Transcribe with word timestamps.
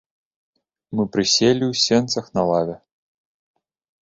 Мы 0.99 1.03
прыселі 1.15 1.63
ў 1.67 1.73
сенцах 1.85 2.25
на 2.39 2.47
лаве. 2.53 2.75